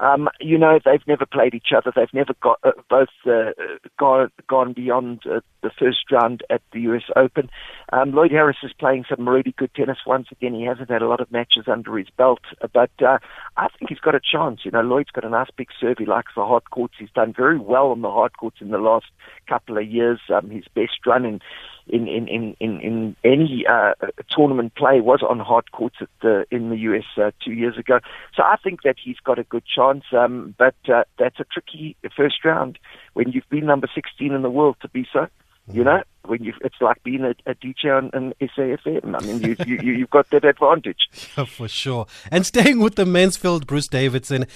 Um, 0.00 0.28
you 0.40 0.56
know, 0.56 0.78
they've 0.84 1.06
never 1.06 1.26
played 1.26 1.54
each 1.54 1.72
other. 1.76 1.92
They've 1.94 2.12
never 2.14 2.32
got 2.42 2.58
uh, 2.64 2.72
both 2.88 3.08
uh, 3.26 3.52
gone, 3.98 4.30
gone 4.48 4.72
beyond 4.72 5.20
uh, 5.26 5.40
the 5.62 5.70
first 5.78 6.10
round 6.10 6.42
at 6.48 6.62
the 6.72 6.80
U.S. 6.82 7.02
Open. 7.16 7.50
Um, 7.92 8.12
Lloyd 8.12 8.30
Harris 8.30 8.56
is 8.62 8.72
playing 8.72 9.04
some 9.08 9.28
really 9.28 9.54
good 9.58 9.72
tennis. 9.74 9.98
Once 10.06 10.28
again, 10.32 10.54
he 10.54 10.64
hasn't 10.64 10.90
had 10.90 11.02
a 11.02 11.08
lot 11.08 11.20
of 11.20 11.30
matches 11.30 11.64
under 11.66 11.98
his 11.98 12.08
belt, 12.16 12.40
but 12.72 12.90
uh, 13.00 13.18
I 13.58 13.68
think 13.78 13.90
he's 13.90 14.00
got 14.00 14.14
a 14.14 14.20
chance. 14.20 14.60
You 14.64 14.70
know, 14.70 14.80
Lloyd's 14.80 15.10
got 15.10 15.24
a 15.24 15.30
nice 15.30 15.50
big 15.54 15.68
serve. 15.78 15.98
He 15.98 16.06
likes 16.06 16.32
the 16.34 16.46
hard 16.46 16.70
courts. 16.70 16.94
He's 16.98 17.10
done 17.14 17.34
very 17.36 17.58
well 17.58 17.88
on 17.88 18.00
the 18.00 18.10
hard 18.10 18.36
courts 18.38 18.58
in 18.60 18.70
the 18.70 18.78
last 18.78 19.06
couple 19.48 19.76
of 19.76 19.86
years. 19.86 20.20
Um, 20.32 20.48
his 20.48 20.64
best 20.74 21.04
run 21.04 21.26
in 21.26 21.40
in 21.86 22.08
in 22.08 22.28
in 22.28 22.56
in, 22.60 22.80
in 22.80 23.16
any 23.24 23.64
uh, 23.66 23.94
tournament 24.30 24.74
play 24.74 25.00
was 25.00 25.22
on 25.22 25.38
hard 25.40 25.72
courts 25.72 25.96
at 26.00 26.08
the, 26.22 26.46
in 26.50 26.70
the 26.70 26.76
US 26.76 27.04
uh, 27.16 27.30
two 27.44 27.52
years 27.52 27.76
ago. 27.78 28.00
So 28.34 28.42
I 28.42 28.56
think 28.62 28.82
that 28.82 28.96
he's 29.02 29.18
got 29.18 29.38
a 29.38 29.44
good 29.44 29.64
chance. 29.64 30.04
Um, 30.12 30.54
but 30.58 30.74
uh, 30.88 31.04
that's 31.18 31.40
a 31.40 31.44
tricky 31.44 31.96
first 32.16 32.44
round 32.44 32.78
when 33.14 33.30
you've 33.32 33.48
been 33.48 33.66
number 33.66 33.88
16 33.94 34.32
in 34.32 34.42
the 34.42 34.50
world 34.50 34.76
to 34.82 34.88
be 34.88 35.06
so. 35.12 35.28
You 35.72 35.84
know, 35.84 36.02
when 36.24 36.42
you 36.42 36.52
it's 36.62 36.80
like 36.80 37.02
being 37.04 37.22
a, 37.22 37.30
a 37.46 37.54
DJ 37.54 37.96
on 37.96 38.10
an 38.12 38.34
SAFM. 38.40 39.14
I 39.14 39.24
mean, 39.24 39.40
you, 39.40 39.76
you 39.82 39.92
you've 39.92 40.10
got 40.10 40.30
that 40.30 40.44
advantage. 40.44 41.08
Yeah, 41.36 41.44
for 41.44 41.68
sure. 41.68 42.06
And 42.30 42.44
staying 42.44 42.80
with 42.80 42.96
the 42.96 43.06
men's 43.06 43.36
field, 43.36 43.66
Bruce 43.66 43.88
Davidson. 43.88 44.46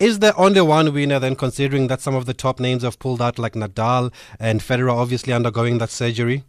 Is 0.00 0.18
there 0.18 0.36
only 0.36 0.60
one 0.60 0.92
winner 0.92 1.20
then, 1.20 1.36
considering 1.36 1.86
that 1.86 2.00
some 2.00 2.16
of 2.16 2.26
the 2.26 2.34
top 2.34 2.58
names 2.58 2.82
have 2.82 2.98
pulled 2.98 3.22
out, 3.22 3.38
like 3.38 3.52
Nadal 3.52 4.12
and 4.40 4.60
Federer, 4.60 4.92
obviously 4.92 5.32
undergoing 5.32 5.78
that 5.78 5.90
surgery? 5.90 6.42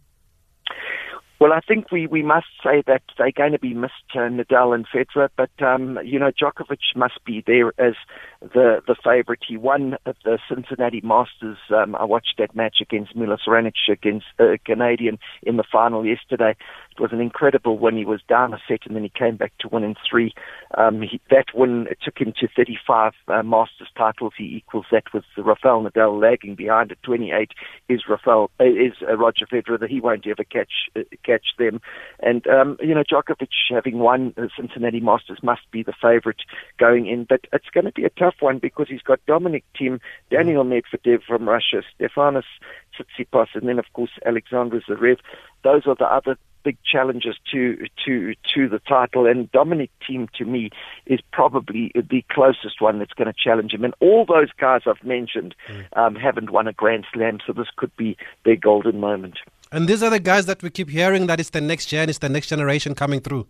Well, 1.38 1.52
I 1.52 1.60
think 1.60 1.92
we, 1.92 2.06
we 2.06 2.22
must 2.22 2.46
say 2.64 2.82
that 2.86 3.02
they're 3.18 3.30
going 3.30 3.52
to 3.52 3.58
be 3.58 3.74
missed, 3.74 3.92
uh, 4.14 4.20
Nadal 4.20 4.74
and 4.74 4.86
Federer, 4.88 5.28
but, 5.36 5.50
um, 5.62 5.98
you 6.02 6.18
know, 6.18 6.30
Djokovic 6.30 6.96
must 6.96 7.22
be 7.26 7.44
there 7.46 7.68
as 7.78 7.94
the, 8.40 8.80
the 8.86 8.96
favourite. 9.04 9.40
He 9.46 9.58
won 9.58 9.98
at 10.06 10.16
the 10.24 10.38
Cincinnati 10.48 11.02
Masters. 11.04 11.58
Um, 11.68 11.94
I 11.94 12.04
watched 12.04 12.36
that 12.38 12.56
match 12.56 12.76
against 12.80 13.14
Milos 13.14 13.44
Raonic 13.46 13.74
against 13.90 14.26
uh, 14.38 14.56
Canadian 14.64 15.18
in 15.42 15.58
the 15.58 15.64
final 15.70 16.06
yesterday. 16.06 16.56
Was 16.98 17.12
an 17.12 17.20
incredible 17.20 17.78
win. 17.78 17.96
He 17.96 18.04
was 18.04 18.20
down 18.28 18.54
a 18.54 18.58
set 18.66 18.86
and 18.86 18.96
then 18.96 19.02
he 19.02 19.08
came 19.10 19.36
back 19.36 19.52
to 19.60 19.68
win 19.68 19.84
in 19.84 19.94
three. 20.08 20.32
Um, 20.76 21.02
he, 21.02 21.20
that 21.30 21.46
win 21.54 21.86
took 22.02 22.18
him 22.18 22.32
to 22.40 22.48
35 22.48 23.12
uh, 23.28 23.42
Masters 23.42 23.88
titles. 23.96 24.32
He 24.36 24.56
equals 24.56 24.86
that 24.90 25.04
with 25.12 25.24
Rafael 25.36 25.82
Nadal 25.82 26.20
lagging 26.20 26.54
behind 26.54 26.92
at 26.92 27.02
28 27.02 27.52
is 27.88 28.02
Rafael, 28.08 28.50
uh, 28.60 28.64
is 28.64 28.94
uh, 29.08 29.16
Roger 29.16 29.46
Federer 29.46 29.78
that 29.78 29.90
he 29.90 30.00
won't 30.00 30.26
ever 30.26 30.44
catch, 30.44 30.72
uh, 30.96 31.02
catch 31.24 31.46
them. 31.58 31.80
And, 32.20 32.46
um, 32.46 32.76
you 32.80 32.94
know, 32.94 33.04
Djokovic 33.04 33.48
having 33.70 33.98
won 33.98 34.32
the 34.36 34.50
Cincinnati 34.56 35.00
Masters 35.00 35.38
must 35.42 35.70
be 35.70 35.82
the 35.82 35.94
favourite 36.00 36.40
going 36.78 37.06
in. 37.06 37.24
But 37.24 37.46
it's 37.52 37.70
going 37.72 37.86
to 37.86 37.92
be 37.92 38.04
a 38.04 38.10
tough 38.10 38.36
one 38.40 38.58
because 38.58 38.86
he's 38.88 39.02
got 39.02 39.24
Dominic 39.26 39.64
Thiem, 39.78 40.00
Daniel 40.30 40.64
Medvedev 40.64 41.22
from 41.26 41.48
Russia, 41.48 41.82
Stefanos 42.00 42.44
Tsitsipas, 43.04 43.48
and 43.54 43.68
then, 43.68 43.78
of 43.78 43.86
course, 43.92 44.10
Alexander 44.24 44.80
Zverev. 44.80 45.18
Those 45.62 45.86
are 45.86 45.94
the 45.94 46.06
other 46.06 46.36
big 46.66 46.76
challenges 46.84 47.36
to 47.52 47.86
to 48.04 48.34
to 48.52 48.68
the 48.68 48.80
title. 48.80 49.26
And 49.26 49.50
Dominic 49.52 49.90
Thiem 50.02 50.28
to 50.32 50.44
me, 50.44 50.70
is 51.06 51.20
probably 51.32 51.92
the 51.94 52.24
closest 52.30 52.80
one 52.80 52.98
that's 52.98 53.12
going 53.12 53.32
to 53.32 53.38
challenge 53.46 53.72
him. 53.72 53.84
And 53.84 53.94
all 54.00 54.26
those 54.26 54.50
guys 54.58 54.82
I've 54.86 55.04
mentioned 55.04 55.54
mm. 55.68 55.84
um, 55.96 56.16
haven't 56.16 56.50
won 56.50 56.66
a 56.66 56.72
Grand 56.72 57.06
Slam, 57.12 57.38
so 57.46 57.52
this 57.52 57.68
could 57.76 57.96
be 57.96 58.16
their 58.44 58.56
golden 58.56 58.98
moment. 58.98 59.36
And 59.70 59.88
these 59.88 60.02
are 60.02 60.10
the 60.10 60.20
guys 60.20 60.46
that 60.46 60.62
we 60.62 60.70
keep 60.70 60.90
hearing 60.90 61.26
that 61.28 61.38
it's 61.38 61.50
the 61.50 61.60
next 61.60 61.86
gen, 61.86 62.08
it's 62.08 62.18
the 62.18 62.28
next 62.28 62.48
generation 62.48 62.94
coming 62.94 63.20
through. 63.20 63.46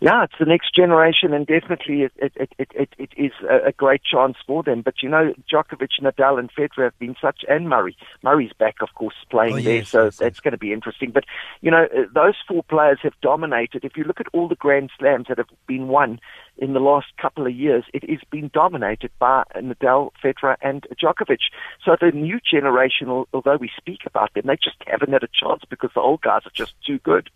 Yeah, 0.00 0.22
it's 0.22 0.34
the 0.38 0.44
next 0.44 0.74
generation, 0.74 1.32
and 1.32 1.44
definitely 1.44 2.02
it 2.02 2.12
it 2.16 2.32
it 2.58 2.70
it, 2.72 2.88
it 2.98 3.10
is 3.16 3.32
a, 3.50 3.72
great 3.72 4.02
chance 4.04 4.36
for 4.46 4.62
them. 4.62 4.82
But 4.82 5.02
you 5.02 5.08
know, 5.08 5.34
Djokovic, 5.52 6.00
Nadal, 6.00 6.38
and 6.38 6.52
Federer 6.54 6.84
have 6.84 6.98
been 7.00 7.16
such, 7.20 7.44
and 7.48 7.68
Murray. 7.68 7.96
Murray's 8.22 8.52
back, 8.56 8.76
of 8.80 8.94
course, 8.94 9.16
playing 9.28 9.54
oh, 9.54 9.60
there, 9.60 9.84
so 9.84 10.04
yes, 10.04 10.18
that's 10.18 10.36
yes. 10.36 10.40
going 10.40 10.52
to 10.52 10.58
be 10.58 10.72
interesting. 10.72 11.10
But 11.10 11.24
you 11.62 11.70
know, 11.72 11.88
uh, 11.96 12.02
those 12.14 12.34
four 12.46 12.62
players 12.62 12.98
have 13.02 13.20
dominated. 13.22 13.84
If 13.84 13.96
you 13.96 14.04
look 14.04 14.20
at 14.20 14.28
all 14.32 14.46
the 14.46 14.54
Grand 14.54 14.90
Slams 14.96 15.26
that 15.28 15.38
have 15.38 15.48
been 15.66 15.88
won 15.88 16.20
in 16.58 16.74
the 16.74 16.80
last 16.80 17.08
couple 17.20 17.46
of 17.46 17.52
years, 17.52 17.84
it 17.92 18.08
has 18.08 18.20
been 18.30 18.52
dominated 18.54 19.10
by 19.18 19.42
Nadal, 19.56 20.10
Federer, 20.22 20.56
and 20.62 20.86
Djokovic. 21.02 21.50
So 21.84 21.96
the 22.00 22.12
new 22.12 22.38
generation, 22.48 23.08
although 23.32 23.56
we 23.56 23.70
speak 23.76 24.00
about 24.06 24.32
them, 24.34 24.44
they 24.46 24.56
just 24.56 24.76
haven't 24.86 25.12
had 25.12 25.24
a 25.24 25.28
chance 25.28 25.62
because 25.68 25.90
the 25.94 26.00
old 26.00 26.20
guys 26.20 26.42
are 26.46 26.52
just 26.54 26.74
too 26.86 27.00
good. 27.00 27.30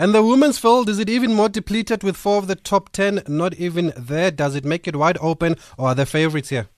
And 0.00 0.14
the 0.14 0.22
women's 0.22 0.60
field, 0.60 0.88
is 0.88 1.00
it 1.00 1.10
even 1.10 1.34
more 1.34 1.48
depleted 1.48 2.04
with 2.04 2.16
four 2.16 2.38
of 2.38 2.46
the 2.46 2.54
top 2.54 2.90
10 2.90 3.22
not 3.26 3.54
even 3.54 3.92
there? 3.96 4.30
Does 4.30 4.54
it 4.54 4.64
make 4.64 4.86
it 4.86 4.94
wide 4.94 5.18
open 5.20 5.56
or 5.76 5.88
are 5.88 5.94
there 5.96 6.06
favorites 6.06 6.50
here? 6.50 6.68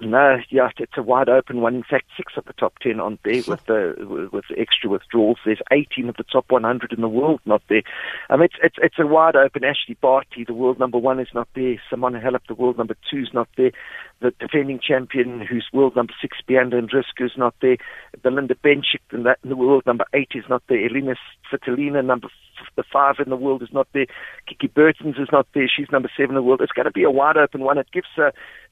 No, 0.00 0.38
yeah, 0.50 0.70
it's 0.76 0.98
a 0.98 1.02
wide 1.02 1.28
open 1.28 1.60
one. 1.60 1.76
In 1.76 1.82
fact, 1.82 2.06
six 2.16 2.32
of 2.36 2.44
the 2.46 2.52
top 2.52 2.78
ten 2.80 2.98
aren't 2.98 3.22
there 3.22 3.42
with 3.46 3.64
the 3.66 4.28
with 4.30 4.44
extra 4.56 4.90
withdrawals. 4.90 5.38
There's 5.44 5.62
18 5.70 6.08
of 6.08 6.16
the 6.16 6.24
top 6.24 6.46
100 6.50 6.92
in 6.92 7.00
the 7.00 7.08
world 7.08 7.40
not 7.46 7.62
there. 7.68 7.82
I 8.28 8.36
mean, 8.36 8.46
it's 8.46 8.56
it's, 8.62 8.76
it's 8.82 8.98
a 8.98 9.06
wide 9.06 9.36
open. 9.36 9.62
Ashley 9.64 9.96
Barty, 10.00 10.44
the 10.44 10.52
world 10.52 10.80
number 10.80 10.98
one, 10.98 11.20
is 11.20 11.28
not 11.32 11.48
there. 11.54 11.80
Simona 11.90 12.22
Halep, 12.22 12.46
the 12.48 12.54
world 12.54 12.76
number 12.76 12.96
two, 13.08 13.20
is 13.20 13.32
not 13.32 13.48
there. 13.56 13.70
The 14.20 14.32
defending 14.40 14.80
champion, 14.80 15.40
who's 15.40 15.68
world 15.72 15.94
number 15.94 16.12
six, 16.20 16.38
Bianca 16.46 16.76
Andreescu, 16.76 17.26
is 17.26 17.38
not 17.38 17.54
there. 17.62 17.76
Belinda 18.22 18.56
Bencic, 18.56 19.00
the 19.10 19.56
world 19.56 19.84
number 19.86 20.06
eight, 20.12 20.32
is 20.34 20.44
not 20.50 20.62
there. 20.68 20.84
Elina 20.84 21.14
Svitolina, 21.50 22.04
number 22.04 22.28
the 22.76 22.84
five 22.92 23.16
in 23.18 23.30
the 23.30 23.36
world 23.36 23.62
is 23.62 23.72
not 23.72 23.88
there. 23.92 24.06
Kiki 24.46 24.68
Bertens 24.68 25.16
is 25.16 25.28
not 25.32 25.46
there. 25.54 25.68
She's 25.68 25.90
number 25.90 26.10
seven 26.16 26.30
in 26.30 26.34
the 26.36 26.42
world. 26.42 26.60
It's 26.60 26.72
going 26.72 26.86
to 26.86 26.92
be 26.92 27.04
a 27.04 27.10
wide 27.10 27.36
open 27.36 27.62
one. 27.62 27.78
It 27.78 27.90
gives 27.92 28.08
uh, 28.18 28.30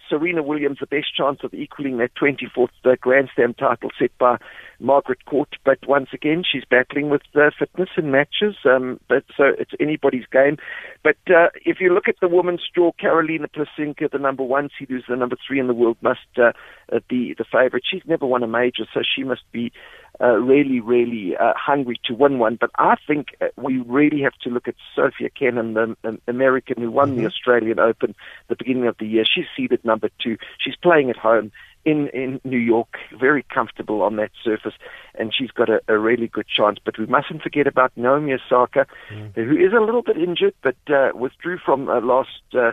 Serena 0.09 0.43
Williams 0.43 0.79
the 0.81 0.87
best 0.87 1.15
chance 1.17 1.41
of 1.43 1.55
equaling 1.55 1.99
that 1.99 2.15
24th 2.15 2.69
uh, 2.85 2.97
Grand 3.01 3.31
Slam 3.35 3.55
title 3.55 3.91
set 3.99 4.17
by 4.19 4.37
Margaret 4.81 5.25
Court. 5.25 5.49
But 5.65 5.79
once 5.87 6.09
again, 6.13 6.43
she's 6.51 6.65
battling 6.69 7.09
with 7.09 7.23
uh, 7.35 7.51
fitness 7.59 7.89
and 7.97 8.13
matches. 8.13 8.57
Um, 8.65 9.01
but 9.09 9.25
so 9.37 9.45
it's 9.59 9.73
anybody's 9.81 10.27
game. 10.31 10.57
But 11.03 11.17
uh, 11.29 11.49
if 11.65 11.79
you 11.81 11.95
look 11.95 12.09
at 12.09 12.17
the 12.21 12.29
women's 12.29 12.63
draw, 12.75 12.93
Karolina 12.93 13.47
Plisenka, 13.49 14.11
the 14.11 14.19
number 14.19 14.43
one 14.43 14.69
seed, 14.79 14.89
who's 14.89 15.05
the 15.09 15.17
number 15.17 15.37
three 15.47 15.61
in 15.61 15.67
the 15.67 15.75
world, 15.75 15.97
must 16.03 16.21
uh 16.37 16.53
be 17.09 17.35
the 17.37 17.45
favourite. 17.45 17.85
She's 17.91 18.03
never 18.07 18.27
won 18.27 18.43
a 18.43 18.49
major, 18.49 18.85
so 18.93 19.01
she 19.03 19.25
must 19.25 19.43
be 19.53 19.73
uh, 20.23 20.37
really, 20.37 20.81
really 20.81 21.37
uh, 21.37 21.53
hungry 21.57 22.01
to 22.05 22.15
win 22.15 22.39
one. 22.39 22.57
But 22.61 22.71
I 22.79 22.95
think 23.07 23.29
uh, 23.41 23.47
we 23.57 23.79
really 23.79 24.23
have 24.23 24.35
to 24.43 24.51
look 24.51 24.69
at 24.69 24.75
Sofia 24.95 25.31
Kenin, 25.31 25.75
the 25.75 25.97
um, 26.05 26.21
American 26.29 26.81
who 26.81 26.91
won 26.91 27.11
mm-hmm. 27.11 27.21
the 27.21 27.27
Australian 27.27 27.81
Open 27.81 28.15
the 28.49 28.57
beginning 28.57 28.87
of 28.87 28.97
the 28.99 29.07
year. 29.07 29.25
She's 29.25 29.47
seeded 29.57 29.85
number 29.85 30.11
two. 30.23 30.37
She's 30.59 30.77
playing 30.77 31.11
at 31.11 31.17
home 31.17 31.51
in 31.85 32.09
in 32.09 32.41
New 32.45 32.59
York, 32.59 32.97
very 33.19 33.45
comfortable 33.53 34.03
on 34.03 34.17
that 34.17 34.31
surface, 34.45 34.75
and 35.17 35.35
she's 35.37 35.51
got 35.51 35.69
a, 35.69 35.81
a 35.89 35.99
really 35.99 36.29
good 36.29 36.47
chance. 36.47 36.79
But 36.85 36.99
we 36.99 37.07
mustn't 37.07 37.43
forget 37.43 37.67
about 37.67 37.93
Naomi 37.97 38.35
Osaka, 38.35 38.87
mm. 39.11 39.35
who 39.35 39.57
is 39.57 39.73
a 39.73 39.81
little 39.81 40.03
bit 40.03 40.17
injured, 40.17 40.55
but 40.63 40.77
uh, 40.89 41.11
withdrew 41.15 41.59
from 41.59 41.89
uh, 41.89 42.01
last. 42.01 42.43
Uh, 42.55 42.73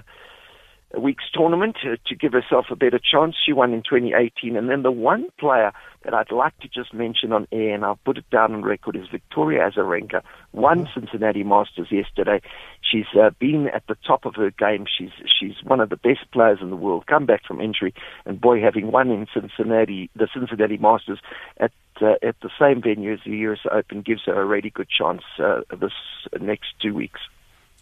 week's 0.98 1.26
tournament 1.32 1.78
to, 1.84 1.98
to 1.98 2.16
give 2.16 2.34
herself 2.34 2.68
a 2.72 2.76
better 2.76 3.00
chance. 3.00 3.36
She 3.44 3.54
won 3.54 3.74
in 3.74 3.84
2018. 3.84 4.56
And 4.56 4.70
then 4.70 4.82
the 4.82 4.92
one 4.92 5.28
player 5.38 5.72
that 6.04 6.14
I'd 6.14 6.32
like 6.32 6.58
to 6.60 6.68
just 6.68 6.94
mention 6.94 7.32
on 7.32 7.48
air, 7.52 7.76
and 7.76 7.86
I'll 7.86 8.00
put 8.06 8.18
it 8.18 8.30
down 8.32 8.54
on 8.54 8.64
record, 8.64 8.96
is 8.96 9.08
Victoria 9.12 9.70
Azarenka. 9.70 10.22
Won 10.54 10.86
mm-hmm. 10.86 11.00
Cincinnati 11.00 11.44
Masters 11.44 11.92
yesterday. 11.92 12.42
She's 12.82 13.06
uh, 13.20 13.32
been 13.40 13.68
at 13.68 13.86
the 13.88 13.98
top 14.08 14.26
of 14.26 14.36
her 14.36 14.50
game. 14.52 14.86
She's 14.98 15.12
she's 15.40 15.56
one 15.64 15.80
of 15.80 15.90
the 15.90 15.98
best 15.98 16.32
players 16.32 16.60
in 16.62 16.70
the 16.70 16.76
world. 16.76 17.06
Come 17.08 17.26
back 17.26 17.46
from 17.46 17.62
injury, 17.62 17.94
and 18.26 18.40
boy, 18.40 18.62
having 18.62 18.92
won 18.92 19.12
in 19.12 19.28
Cincinnati, 19.34 20.10
the 20.16 20.28
Cincinnati 20.34 20.78
Masters 20.78 21.20
at 21.58 21.72
uh, 22.02 22.16
at 22.24 22.40
the 22.42 22.50
same 22.58 22.82
venue 22.82 23.14
as 23.14 23.20
the 23.26 23.38
US 23.50 23.60
Open 23.72 24.02
gives 24.02 24.24
her 24.26 24.42
a 24.42 24.46
really 24.46 24.70
good 24.70 24.88
chance 24.90 25.22
uh, 25.38 25.62
this 25.78 25.94
next 26.40 26.70
two 26.82 26.94
weeks. 26.94 27.20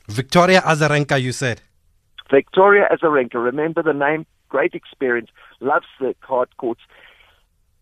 Victoria 0.08 0.62
Azarenka, 0.62 1.22
you 1.22 1.32
said. 1.32 1.62
Victoria 2.30 2.88
Azarenka, 2.92 3.36
remember 3.36 3.82
the 3.84 3.94
name, 3.94 4.26
great 4.50 4.74
experience, 4.74 5.30
loves 5.60 5.86
the 6.00 6.16
hard 6.22 6.56
courts. 6.58 6.82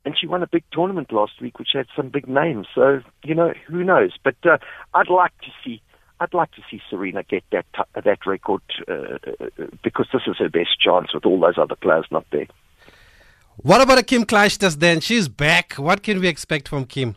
And 0.06 0.16
she 0.18 0.28
won 0.28 0.44
a 0.44 0.48
big 0.48 0.64
tournament 0.72 1.12
last 1.12 1.42
week, 1.42 1.58
which 1.58 1.70
had 1.74 1.88
some 1.96 2.10
big 2.10 2.28
names. 2.28 2.68
So 2.75 3.02
you 3.24 3.34
know, 3.34 3.54
who 3.68 3.84
knows? 3.84 4.12
But 4.24 4.36
uh, 4.44 4.58
I'd 4.94 5.10
like 5.10 5.36
to 5.42 5.52
see, 5.64 5.82
I'd 6.20 6.34
like 6.34 6.52
to 6.52 6.62
see 6.70 6.80
Serena 6.90 7.24
get 7.24 7.44
that 7.52 7.66
t- 7.75 8.02
that 8.04 8.25
record 8.28 8.62
uh, 8.88 9.18
because 9.84 10.08
this 10.14 10.22
is 10.28 10.38
her 10.38 10.50
best 10.50 10.80
chance 10.80 11.12
with 11.12 11.25
all 11.25 11.40
those 11.40 11.58
other 11.58 11.75
players 11.75 12.06
not 12.12 12.25
there. 12.32 12.46
What 13.58 13.82
about 13.82 13.98
a 13.98 14.04
Kim 14.04 14.25
Clijsters 14.25 14.75
then? 14.78 15.00
She's 15.00 15.28
back. 15.28 15.74
What 15.74 16.04
can 16.04 16.20
we 16.20 16.28
expect 16.28 16.68
from 16.68 16.86
Kim? 16.86 17.16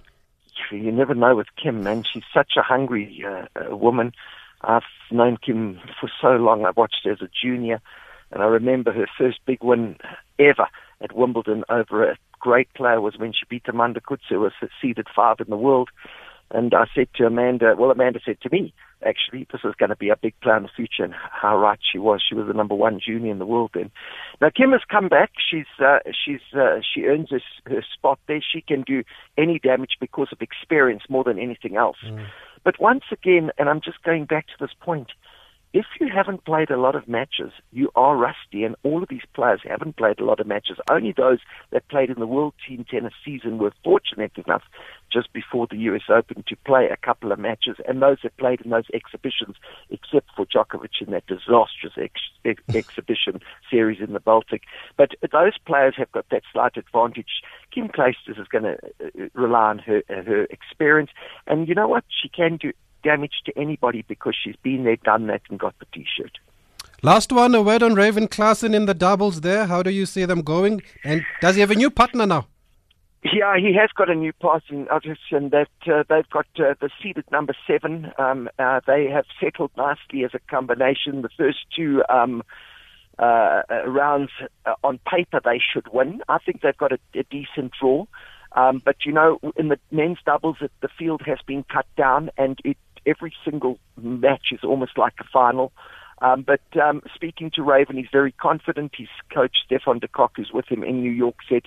You 0.70 0.92
never 0.92 1.14
know 1.14 1.36
with 1.36 1.48
Kim, 1.62 1.82
man. 1.82 2.04
She's 2.10 2.24
such 2.32 2.52
a 2.56 2.62
hungry 2.62 3.24
uh, 3.26 3.76
woman. 3.76 4.12
I've 4.62 4.82
known 5.10 5.36
Kim 5.44 5.80
for 6.00 6.10
so 6.20 6.30
long. 6.30 6.64
I 6.64 6.70
watched 6.76 7.00
her 7.04 7.12
as 7.12 7.22
a 7.22 7.28
junior, 7.42 7.80
and 8.30 8.42
I 8.42 8.46
remember 8.46 8.92
her 8.92 9.06
first 9.16 9.38
big 9.46 9.62
win 9.62 9.96
ever 10.38 10.68
at 11.00 11.14
Wimbledon 11.14 11.64
over 11.68 12.10
a 12.10 12.16
great 12.40 12.72
player 12.74 13.00
was 13.00 13.18
when 13.18 13.32
she 13.32 13.46
beat 13.48 13.68
Amanda 13.68 14.00
Coetzer, 14.00 14.30
who 14.30 14.40
was 14.40 14.52
seeded 14.80 15.06
five 15.14 15.36
in 15.40 15.50
the 15.50 15.56
world. 15.56 15.90
And 16.50 16.72
I 16.74 16.86
said 16.94 17.08
to 17.16 17.26
Amanda, 17.26 17.74
well, 17.78 17.90
Amanda 17.90 18.20
said 18.24 18.40
to 18.40 18.48
me, 18.50 18.72
actually, 19.06 19.46
this 19.52 19.60
is 19.64 19.74
going 19.78 19.90
to 19.90 19.96
be 19.96 20.08
a 20.08 20.16
big 20.16 20.34
player 20.40 20.56
in 20.56 20.62
the 20.62 20.70
future, 20.74 21.04
and 21.04 21.14
how 21.14 21.58
right 21.58 21.78
she 21.92 21.98
was. 21.98 22.24
She 22.26 22.34
was 22.34 22.46
the 22.46 22.54
number 22.54 22.74
one 22.74 23.00
junior 23.04 23.30
in 23.30 23.38
the 23.38 23.46
world 23.46 23.72
then. 23.74 23.90
Now 24.40 24.48
Kim 24.54 24.72
has 24.72 24.80
come 24.90 25.08
back. 25.08 25.30
She's 25.50 25.66
uh, 25.78 25.98
she's 26.24 26.40
uh, 26.54 26.80
she 26.82 27.02
earns 27.02 27.30
her, 27.30 27.40
her 27.66 27.84
spot 27.92 28.18
there. 28.28 28.40
She 28.40 28.62
can 28.62 28.82
do 28.82 29.04
any 29.36 29.58
damage 29.58 29.96
because 30.00 30.28
of 30.32 30.40
experience 30.40 31.02
more 31.10 31.22
than 31.22 31.38
anything 31.38 31.76
else. 31.76 31.98
Mm. 32.04 32.26
But 32.68 32.78
once 32.82 33.04
again, 33.10 33.50
and 33.56 33.66
I'm 33.66 33.80
just 33.80 34.02
going 34.02 34.26
back 34.26 34.46
to 34.48 34.52
this 34.60 34.74
point, 34.78 35.12
if 35.74 35.84
you 36.00 36.08
haven't 36.08 36.44
played 36.44 36.70
a 36.70 36.80
lot 36.80 36.94
of 36.94 37.06
matches, 37.06 37.52
you 37.72 37.90
are 37.94 38.16
rusty, 38.16 38.64
and 38.64 38.74
all 38.84 39.02
of 39.02 39.08
these 39.10 39.26
players 39.34 39.60
haven't 39.64 39.96
played 39.96 40.18
a 40.18 40.24
lot 40.24 40.40
of 40.40 40.46
matches. 40.46 40.78
Only 40.90 41.12
those 41.12 41.40
that 41.72 41.88
played 41.88 42.08
in 42.08 42.18
the 42.18 42.26
World 42.26 42.54
Team 42.66 42.86
Tennis 42.90 43.12
season 43.22 43.58
were 43.58 43.72
fortunate 43.84 44.32
enough 44.46 44.62
just 45.12 45.32
before 45.32 45.66
the 45.70 45.76
US 45.76 46.02
Open 46.08 46.42
to 46.48 46.56
play 46.64 46.88
a 46.88 46.96
couple 46.96 47.32
of 47.32 47.38
matches, 47.38 47.76
and 47.86 48.00
those 48.00 48.18
that 48.22 48.36
played 48.38 48.62
in 48.62 48.70
those 48.70 48.88
exhibitions, 48.94 49.56
except 49.90 50.30
for 50.34 50.46
Djokovic 50.46 51.02
in 51.06 51.12
that 51.12 51.26
disastrous 51.26 51.94
ex- 51.98 52.20
ex- 52.46 52.62
exhibition 52.74 53.40
series 53.70 54.00
in 54.00 54.14
the 54.14 54.20
Baltic. 54.20 54.62
But 54.96 55.10
those 55.32 55.58
players 55.66 55.94
have 55.98 56.10
got 56.12 56.26
that 56.30 56.42
slight 56.50 56.78
advantage. 56.78 57.42
Kim 57.74 57.88
Clijsters 57.88 58.40
is 58.40 58.48
going 58.48 58.64
to 58.64 58.78
uh, 59.04 59.28
rely 59.34 59.68
on 59.68 59.78
her, 59.80 60.02
her 60.08 60.44
experience, 60.44 61.10
and 61.46 61.68
you 61.68 61.74
know 61.74 61.88
what? 61.88 62.04
She 62.08 62.28
can 62.28 62.56
do 62.56 62.72
damage 63.10 63.36
to 63.46 63.52
anybody 63.64 64.04
because 64.12 64.36
she's 64.42 64.56
been 64.68 64.84
there, 64.84 64.96
done 64.96 65.24
that, 65.28 65.42
and 65.48 65.58
got 65.58 65.74
the 65.78 65.86
T-shirt. 65.94 66.34
Last 67.02 67.30
one, 67.32 67.54
a 67.54 67.62
word 67.62 67.82
on 67.82 67.94
Raven 67.94 68.26
Klaasen 68.34 68.74
in 68.74 68.84
the 68.86 68.94
doubles 69.06 69.40
there. 69.40 69.66
How 69.66 69.82
do 69.82 69.90
you 69.90 70.04
see 70.04 70.24
them 70.26 70.42
going? 70.42 70.82
And 71.04 71.24
does 71.40 71.54
he 71.54 71.60
have 71.62 71.70
a 71.70 71.80
new 71.82 71.90
partner 71.90 72.26
now? 72.26 72.48
Yeah, 73.24 73.56
he 73.56 73.74
has 73.80 73.90
got 73.96 74.10
a 74.10 74.14
new 74.14 74.32
partner, 74.32 74.86
and 75.30 75.50
that 75.50 75.68
uh, 75.86 76.02
they've 76.08 76.30
got 76.30 76.46
uh, 76.58 76.74
the 76.80 76.90
seed 77.00 77.18
at 77.18 77.30
number 77.32 77.54
seven. 77.66 78.12
Um, 78.18 78.48
uh, 78.58 78.80
they 78.86 79.06
have 79.16 79.26
settled 79.40 79.70
nicely 79.76 80.24
as 80.24 80.32
a 80.34 80.38
combination. 80.50 81.22
The 81.22 81.30
first 81.36 81.58
two 81.74 82.02
um, 82.08 82.42
uh, 83.18 83.62
uh, 83.70 83.86
rounds 83.86 84.30
uh, 84.66 84.74
on 84.84 85.00
paper 85.10 85.40
they 85.44 85.60
should 85.72 85.88
win. 85.92 86.22
I 86.28 86.38
think 86.38 86.60
they've 86.60 86.76
got 86.76 86.92
a, 86.92 86.98
a 87.14 87.24
decent 87.24 87.72
draw. 87.80 88.06
Um, 88.52 88.80
but 88.84 88.96
you 89.04 89.12
know, 89.12 89.38
in 89.56 89.68
the 89.68 89.78
men's 89.90 90.18
doubles, 90.24 90.56
it, 90.60 90.72
the 90.80 90.88
field 90.98 91.22
has 91.26 91.38
been 91.46 91.64
cut 91.64 91.86
down, 91.96 92.30
and 92.38 92.58
it 92.64 92.76
every 93.08 93.32
single 93.44 93.78
match 93.96 94.52
is 94.52 94.60
almost 94.62 94.98
like 94.98 95.14
a 95.20 95.24
final. 95.24 95.72
Um, 96.20 96.42
but 96.42 96.60
um, 96.82 97.02
speaking 97.14 97.50
to 97.54 97.62
Raven, 97.62 97.96
he's 97.96 98.08
very 98.10 98.32
confident. 98.32 98.92
His 98.96 99.08
coach, 99.32 99.58
Stefan 99.64 100.00
de 100.00 100.08
Kock, 100.08 100.32
who's 100.36 100.50
with 100.52 100.66
him 100.66 100.82
in 100.82 101.00
New 101.00 101.12
York, 101.12 101.36
said 101.48 101.62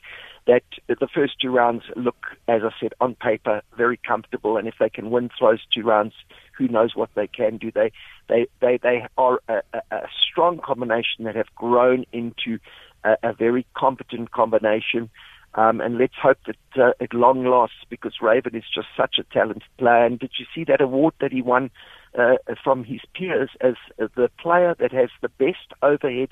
that 0.47 0.63
the 0.87 1.07
first 1.13 1.39
two 1.39 1.51
rounds 1.51 1.83
look, 1.95 2.17
as 2.47 2.61
I 2.63 2.71
said, 2.79 2.93
on 2.99 3.15
paper, 3.15 3.61
very 3.77 3.97
comfortable. 3.97 4.57
And 4.57 4.67
if 4.67 4.75
they 4.79 4.89
can 4.89 5.09
win 5.09 5.29
those 5.39 5.61
two 5.73 5.83
rounds, 5.83 6.13
who 6.57 6.67
knows 6.67 6.95
what 6.95 7.09
they 7.15 7.27
can 7.27 7.57
do? 7.57 7.71
They 7.71 7.91
they 8.27 8.47
they, 8.59 8.77
they 8.77 9.07
are 9.17 9.39
a, 9.47 9.61
a, 9.91 10.07
strong 10.29 10.59
combination 10.59 11.25
that 11.25 11.35
have 11.35 11.53
grown 11.55 12.05
into 12.11 12.59
a, 13.03 13.17
a 13.23 13.33
very 13.33 13.65
competent 13.75 14.31
combination. 14.31 15.09
Um, 15.53 15.81
and 15.81 15.97
let's 15.97 16.15
hope 16.21 16.37
that 16.45 16.81
uh, 16.81 16.93
it 16.99 17.13
long 17.13 17.45
lasts 17.45 17.83
because 17.89 18.21
Raven 18.21 18.55
is 18.55 18.63
just 18.73 18.87
such 18.95 19.15
a 19.19 19.23
talented 19.23 19.69
player. 19.77 20.05
And 20.05 20.17
did 20.17 20.31
you 20.39 20.45
see 20.55 20.63
that 20.65 20.81
award 20.81 21.13
that 21.19 21.33
he 21.33 21.41
won 21.41 21.71
uh, 22.17 22.35
from 22.63 22.83
his 22.83 23.01
peers 23.13 23.49
as 23.59 23.75
the 23.97 24.29
player 24.39 24.75
that 24.79 24.91
has 24.93 25.09
the 25.21 25.29
best 25.29 25.73
overhead 25.81 26.29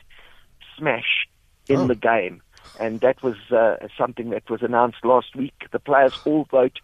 smash 0.77 1.27
in 1.67 1.81
oh. 1.81 1.87
the 1.87 1.95
game? 1.95 2.41
And 2.79 3.01
that 3.01 3.21
was 3.21 3.35
uh, 3.51 3.75
something 3.97 4.29
that 4.29 4.49
was 4.49 4.61
announced 4.61 5.03
last 5.03 5.35
week. 5.35 5.65
The 5.71 5.79
players 5.79 6.13
all 6.25 6.45
vote 6.45 6.79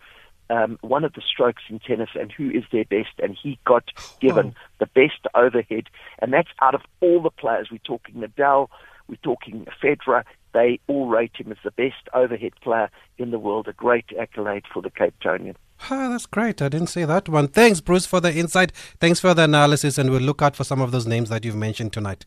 um, 0.49 0.77
one 0.81 1.03
of 1.03 1.13
the 1.13 1.21
strokes 1.21 1.63
in 1.69 1.79
tennis 1.79 2.09
and 2.15 2.31
who 2.31 2.49
is 2.49 2.63
their 2.71 2.85
best, 2.85 3.13
and 3.21 3.37
he 3.41 3.59
got 3.65 3.91
given 4.19 4.53
oh. 4.55 4.61
the 4.79 4.85
best 4.87 5.25
overhead, 5.33 5.85
and 6.19 6.33
that's 6.33 6.49
out 6.61 6.75
of 6.75 6.81
all 7.01 7.21
the 7.21 7.31
players. 7.31 7.69
We're 7.71 7.77
talking 7.79 8.15
Nadal, 8.15 8.67
we're 9.07 9.17
talking 9.23 9.67
Federer, 9.81 10.23
they 10.53 10.79
all 10.87 11.07
rate 11.07 11.33
him 11.35 11.51
as 11.51 11.57
the 11.63 11.71
best 11.71 12.07
overhead 12.13 12.53
player 12.61 12.89
in 13.17 13.31
the 13.31 13.39
world. 13.39 13.67
A 13.67 13.73
great 13.73 14.05
accolade 14.19 14.63
for 14.73 14.81
the 14.81 14.89
Cape 14.89 15.15
Townian. 15.23 15.55
Oh, 15.91 16.09
that's 16.09 16.25
great. 16.25 16.61
I 16.61 16.69
didn't 16.69 16.87
see 16.87 17.03
that 17.03 17.27
one. 17.27 17.49
Thanks, 17.49 17.81
Bruce, 17.81 18.05
for 18.05 18.21
the 18.21 18.33
insight. 18.33 18.71
Thanks 18.99 19.19
for 19.19 19.33
the 19.33 19.43
analysis, 19.43 19.97
and 19.97 20.09
we'll 20.09 20.21
look 20.21 20.41
out 20.41 20.55
for 20.55 20.63
some 20.63 20.81
of 20.81 20.91
those 20.91 21.05
names 21.05 21.29
that 21.29 21.43
you've 21.43 21.55
mentioned 21.55 21.91
tonight. 21.93 22.25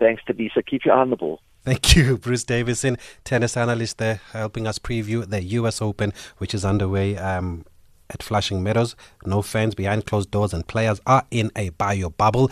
Thanks, 0.00 0.22
Tabisa. 0.28 0.64
Keep 0.66 0.86
your 0.86 0.94
eye 0.94 1.00
on 1.00 1.10
the 1.10 1.16
ball. 1.16 1.40
Thank 1.62 1.94
you, 1.94 2.18
Bruce 2.18 2.44
Davidson, 2.44 2.96
tennis 3.22 3.56
analyst 3.56 3.98
there, 3.98 4.20
helping 4.32 4.66
us 4.66 4.78
preview 4.78 5.28
the 5.28 5.42
US 5.42 5.80
Open, 5.80 6.12
which 6.38 6.54
is 6.54 6.64
underway 6.64 7.16
um, 7.16 7.64
at 8.08 8.22
Flushing 8.22 8.62
Meadows. 8.62 8.96
No 9.24 9.42
fans 9.42 9.74
behind 9.74 10.06
closed 10.06 10.30
doors, 10.30 10.52
and 10.52 10.66
players 10.66 11.00
are 11.06 11.24
in 11.30 11.50
a 11.54 11.68
bio 11.70 12.10
bubble. 12.10 12.50